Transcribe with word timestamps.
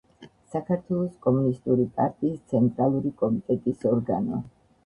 საქართველოს 0.53 1.11
კომუნისტური 1.25 1.85
პარტიის 1.99 2.41
ცენტრალური 2.55 3.15
კომიტეტის 3.23 3.87
ორგანო. 3.95 4.43